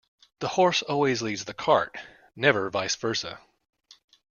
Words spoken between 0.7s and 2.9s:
always leads the cart, never